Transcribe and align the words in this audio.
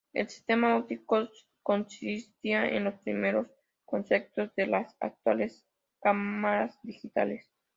El 0.13 0.27
sistema 0.29 0.77
óptico 0.77 1.29
consistía 1.61 2.65
en 2.67 2.85
los 2.85 2.95
primeros 3.01 3.45
conceptos 3.85 4.49
de 4.55 4.65
las 4.65 4.97
actuales 4.99 5.63
cámaras 6.01 6.75
digitales. 6.81 7.47